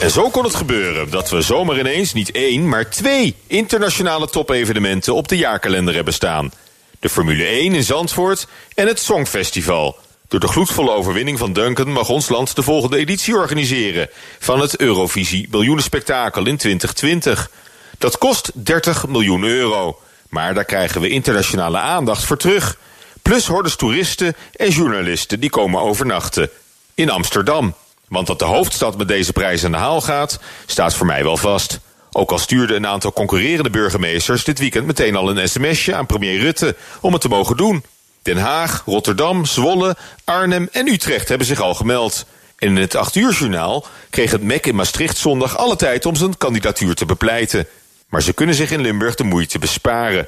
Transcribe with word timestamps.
En 0.00 0.10
zo 0.10 0.30
kon 0.30 0.44
het 0.44 0.54
gebeuren 0.54 1.10
dat 1.10 1.30
we 1.30 1.40
zomaar 1.40 1.78
ineens 1.78 2.12
niet 2.12 2.30
één, 2.30 2.68
maar 2.68 2.90
twee 2.90 3.36
internationale 3.46 4.28
topevenementen 4.28 5.14
op 5.14 5.28
de 5.28 5.36
jaarkalender 5.36 5.94
hebben 5.94 6.12
staan. 6.12 6.52
De 7.00 7.08
Formule 7.08 7.44
1 7.44 7.74
in 7.74 7.82
Zandvoort 7.82 8.46
en 8.74 8.86
het 8.86 9.00
Songfestival. 9.00 9.96
Door 10.28 10.40
de 10.40 10.48
gloedvolle 10.48 10.90
overwinning 10.90 11.38
van 11.38 11.52
Duncan 11.52 11.92
mag 11.92 12.08
ons 12.08 12.28
land 12.28 12.56
de 12.56 12.62
volgende 12.62 12.96
editie 12.96 13.34
organiseren 13.34 14.08
van 14.38 14.60
het 14.60 14.80
Eurovisie 14.80 15.48
Miljoenenspectakel 15.50 16.46
in 16.46 16.56
2020. 16.56 17.50
Dat 17.98 18.18
kost 18.18 18.50
30 18.54 19.06
miljoen 19.06 19.44
euro. 19.44 19.98
Maar 20.28 20.54
daar 20.54 20.64
krijgen 20.64 21.00
we 21.00 21.08
internationale 21.08 21.78
aandacht 21.78 22.24
voor 22.24 22.36
terug. 22.36 22.78
Plus 23.22 23.46
hordes 23.46 23.76
toeristen 23.76 24.36
en 24.56 24.70
journalisten 24.70 25.40
die 25.40 25.50
komen 25.50 25.80
overnachten. 25.80 26.50
In 26.94 27.10
Amsterdam. 27.10 27.74
Want 28.08 28.26
dat 28.26 28.38
de 28.38 28.44
hoofdstad 28.44 28.98
met 28.98 29.08
deze 29.08 29.32
prijs 29.32 29.64
aan 29.64 29.70
de 29.70 29.76
haal 29.76 30.00
gaat, 30.00 30.38
staat 30.66 30.94
voor 30.94 31.06
mij 31.06 31.24
wel 31.24 31.36
vast. 31.36 31.80
Ook 32.12 32.30
al 32.30 32.38
stuurden 32.38 32.76
een 32.76 32.86
aantal 32.86 33.12
concurrerende 33.12 33.70
burgemeesters 33.70 34.44
dit 34.44 34.58
weekend 34.58 34.86
meteen 34.86 35.16
al 35.16 35.30
een 35.30 35.48
sms'je 35.48 35.94
aan 35.94 36.06
premier 36.06 36.38
Rutte 36.38 36.76
om 37.00 37.12
het 37.12 37.20
te 37.20 37.28
mogen 37.28 37.56
doen. 37.56 37.84
Den 38.22 38.36
Haag, 38.36 38.82
Rotterdam, 38.86 39.44
Zwolle, 39.44 39.96
Arnhem 40.24 40.68
en 40.72 40.88
Utrecht 40.88 41.28
hebben 41.28 41.46
zich 41.46 41.60
al 41.60 41.74
gemeld. 41.74 42.26
En 42.58 42.68
in 42.68 42.76
het 42.76 42.94
8 42.94 43.14
uur 43.14 43.32
journaal 43.32 43.86
kreeg 44.10 44.30
het 44.30 44.42
MEC 44.42 44.66
in 44.66 44.74
Maastricht 44.74 45.16
zondag 45.16 45.56
alle 45.56 45.76
tijd 45.76 46.06
om 46.06 46.16
zijn 46.16 46.38
kandidatuur 46.38 46.94
te 46.94 47.06
bepleiten. 47.06 47.66
Maar 48.08 48.22
ze 48.22 48.32
kunnen 48.32 48.54
zich 48.54 48.70
in 48.70 48.80
Limburg 48.80 49.14
de 49.14 49.24
moeite 49.24 49.58
besparen. 49.58 50.26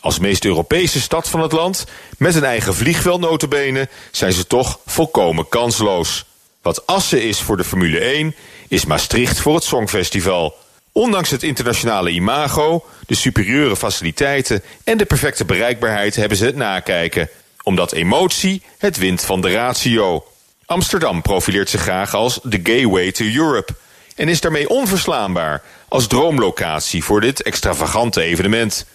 Als 0.00 0.18
meest 0.18 0.44
Europese 0.44 1.00
stad 1.00 1.28
van 1.28 1.40
het 1.40 1.52
land, 1.52 1.84
met 2.18 2.34
een 2.34 2.44
eigen 2.44 2.74
vliegveld 2.74 3.20
notabene, 3.20 3.88
zijn 4.10 4.32
ze 4.32 4.46
toch 4.46 4.78
volkomen 4.86 5.48
kansloos. 5.48 6.24
Wat 6.64 6.86
Assen 6.86 7.22
is 7.22 7.40
voor 7.40 7.56
de 7.56 7.64
Formule 7.64 7.98
1, 7.98 8.34
is 8.68 8.84
Maastricht 8.84 9.40
voor 9.40 9.54
het 9.54 9.64
Songfestival. 9.64 10.56
Ondanks 10.92 11.30
het 11.30 11.42
internationale 11.42 12.10
imago, 12.10 12.84
de 13.06 13.14
superieure 13.14 13.76
faciliteiten 13.76 14.62
en 14.84 14.98
de 14.98 15.04
perfecte 15.04 15.44
bereikbaarheid 15.44 16.16
hebben 16.16 16.38
ze 16.38 16.44
het 16.44 16.56
nakijken. 16.56 17.28
Omdat 17.62 17.92
emotie 17.92 18.62
het 18.78 18.96
wint 18.96 19.22
van 19.22 19.40
de 19.40 19.52
ratio. 19.52 20.24
Amsterdam 20.66 21.22
profileert 21.22 21.70
zich 21.70 21.80
graag 21.80 22.14
als 22.14 22.40
the 22.48 22.60
gateway 22.62 23.12
to 23.12 23.24
Europe 23.24 23.74
en 24.16 24.28
is 24.28 24.40
daarmee 24.40 24.68
onverslaanbaar 24.68 25.62
als 25.88 26.06
droomlocatie 26.06 27.04
voor 27.04 27.20
dit 27.20 27.42
extravagante 27.42 28.22
evenement. 28.22 28.86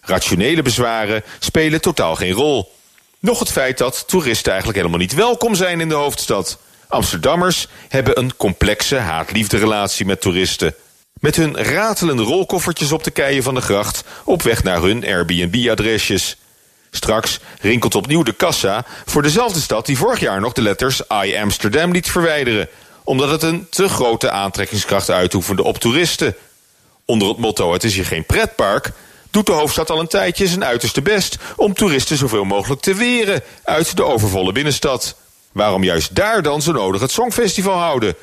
Rationele 0.00 0.62
bezwaren 0.62 1.22
spelen 1.38 1.80
totaal 1.80 2.16
geen 2.16 2.32
rol. 2.32 2.72
Nog 3.18 3.38
het 3.38 3.50
feit 3.50 3.78
dat 3.78 4.04
toeristen 4.08 4.50
eigenlijk 4.50 4.80
helemaal 4.80 5.00
niet 5.00 5.14
welkom 5.14 5.54
zijn 5.54 5.80
in 5.80 5.88
de 5.88 5.94
hoofdstad. 5.94 6.58
Amsterdammers 6.90 7.66
hebben 7.88 8.18
een 8.18 8.36
complexe 8.36 8.96
haat-liefde 8.96 9.56
relatie 9.56 10.06
met 10.06 10.20
toeristen. 10.20 10.74
Met 11.20 11.36
hun 11.36 11.56
ratelende 11.56 12.22
rolkoffertjes 12.22 12.92
op 12.92 13.04
de 13.04 13.10
keien 13.10 13.42
van 13.42 13.54
de 13.54 13.60
gracht 13.60 14.04
op 14.24 14.42
weg 14.42 14.62
naar 14.62 14.82
hun 14.82 15.04
Airbnb-adresjes. 15.04 16.36
Straks 16.90 17.38
rinkelt 17.60 17.94
opnieuw 17.94 18.22
de 18.22 18.32
kassa 18.32 18.84
voor 19.06 19.22
dezelfde 19.22 19.60
stad 19.60 19.86
die 19.86 19.96
vorig 19.96 20.20
jaar 20.20 20.40
nog 20.40 20.52
de 20.52 20.62
letters 20.62 21.02
I 21.24 21.36
Amsterdam 21.36 21.92
liet 21.92 22.10
verwijderen, 22.10 22.68
omdat 23.04 23.30
het 23.30 23.42
een 23.42 23.66
te 23.70 23.88
grote 23.88 24.30
aantrekkingskracht 24.30 25.10
uitoefende 25.10 25.62
op 25.62 25.78
toeristen. 25.78 26.34
Onder 27.04 27.28
het 27.28 27.38
motto 27.38 27.72
het 27.72 27.84
is 27.84 27.94
hier 27.94 28.06
geen 28.06 28.26
pretpark, 28.26 28.90
doet 29.30 29.46
de 29.46 29.52
hoofdstad 29.52 29.90
al 29.90 30.00
een 30.00 30.06
tijdje 30.06 30.46
zijn 30.46 30.64
uiterste 30.64 31.02
best 31.02 31.36
om 31.56 31.74
toeristen 31.74 32.16
zoveel 32.16 32.44
mogelijk 32.44 32.80
te 32.80 32.94
weren 32.94 33.42
uit 33.64 33.96
de 33.96 34.04
overvolle 34.04 34.52
binnenstad. 34.52 35.16
Waarom 35.52 35.84
juist 35.84 36.14
daar 36.14 36.42
dan 36.42 36.62
zo 36.62 36.72
nodig 36.72 37.00
het 37.00 37.10
Songfestival 37.10 37.78
houden? 37.78 38.14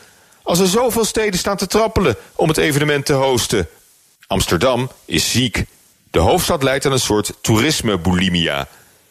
Als 0.44 0.60
er 0.60 0.68
zoveel 0.68 1.06
steden 1.06 1.40
staan 1.40 1.58
te 1.58 1.68
trappelen 1.68 2.16
om 2.36 2.48
het 2.48 2.58
evenement 2.58 3.06
te 3.06 3.14
hosten. 3.14 3.68
Amsterdam 4.28 4.92
is 5.06 5.32
ziek. 5.32 5.66
De 6.12 6.20
hoofdstad 6.20 6.64
leidt 6.64 6.86
aan 6.86 6.92
een 6.92 7.00
soort 7.00 7.34
toerisme-bulimia. 7.42 8.68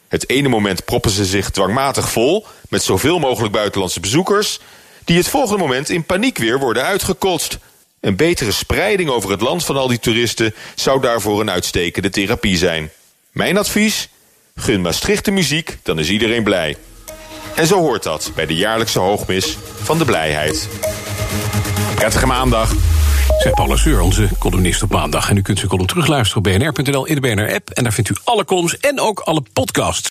Het 0.08 0.28
ene 0.28 0.48
moment 0.48 0.84
proppen 0.84 1.10
ze 1.10 1.24
zich 1.24 1.50
dwangmatig 1.50 2.10
vol 2.10 2.46
met 2.68 2.82
zoveel 2.82 3.18
mogelijk 3.18 3.52
buitenlandse 3.52 4.00
bezoekers, 4.00 4.60
die 5.04 5.16
het 5.16 5.28
volgende 5.28 5.62
moment 5.62 5.90
in 5.90 6.04
paniek 6.04 6.38
weer 6.38 6.58
worden 6.58 6.84
uitgekotst. 6.84 7.58
Een 8.00 8.16
betere 8.16 8.52
spreiding 8.52 9.10
over 9.10 9.30
het 9.30 9.40
land 9.40 9.64
van 9.64 9.76
al 9.76 9.88
die 9.88 9.98
toeristen 9.98 10.54
zou 10.74 11.00
daarvoor 11.00 11.40
een 11.40 11.50
uitstekende 11.50 12.10
therapie 12.10 12.56
zijn. 12.56 12.90
Mijn 13.30 13.58
advies? 13.58 14.08
Gun 14.54 14.80
Maastricht 14.80 15.24
de 15.24 15.30
muziek, 15.30 15.78
dan 15.82 15.98
is 15.98 16.08
iedereen 16.08 16.42
blij. 16.42 16.76
En 17.56 17.66
zo 17.66 17.78
hoort 17.78 18.02
dat 18.02 18.32
bij 18.34 18.46
de 18.46 18.54
jaarlijkse 18.54 18.98
hoogmis 18.98 19.58
van 19.82 19.98
de 19.98 20.04
blijheid. 20.04 20.68
Prettige 21.94 22.26
maandag. 22.26 22.72
Zij 23.38 23.50
Paul 23.50 23.68
Lasseur, 23.68 24.00
onze 24.00 24.28
columnist 24.38 24.82
op 24.82 24.90
maandag. 24.90 25.30
En 25.30 25.36
u 25.36 25.42
kunt 25.42 25.58
zijn 25.58 25.70
column 25.70 25.88
terugluisteren 25.88 26.44
op 26.44 26.58
bnr.nl 26.58 27.06
in 27.06 27.14
de 27.14 27.20
BNR-app. 27.20 27.70
En 27.70 27.82
daar 27.82 27.92
vindt 27.92 28.10
u 28.10 28.14
alle 28.24 28.44
columns 28.44 28.78
en 28.78 29.00
ook 29.00 29.20
alle 29.20 29.42
podcasts. 29.52 30.10